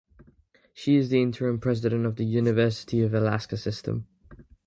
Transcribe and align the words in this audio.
She 0.73 0.95
is 0.95 1.09
the 1.09 1.21
interim 1.21 1.59
president 1.59 2.07
of 2.07 2.15
the 2.15 2.25
University 2.25 3.01
of 3.03 3.13
Alaska 3.13 3.55
system. 3.55 4.07